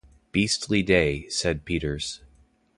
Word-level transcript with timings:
"Beastly 0.31 0.81
day," 0.81 1.29
said 1.29 1.63
Peters. 1.63 2.21